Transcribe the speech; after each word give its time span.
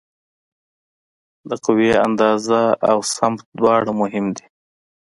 د 1.49 1.51
قوې 1.65 1.91
اندازه 2.05 2.61
او 2.89 2.97
سمت 3.15 3.41
دواړه 3.59 3.91
مهم 4.01 4.25
دي. 4.37 4.45